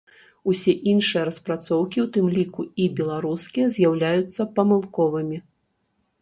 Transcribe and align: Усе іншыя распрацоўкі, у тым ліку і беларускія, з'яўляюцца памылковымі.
Усе 0.51 0.73
іншыя 0.93 1.23
распрацоўкі, 1.27 1.97
у 2.05 2.09
тым 2.15 2.25
ліку 2.37 2.65
і 2.85 2.87
беларускія, 3.01 3.67
з'яўляюцца 3.77 4.41
памылковымі. 4.57 5.37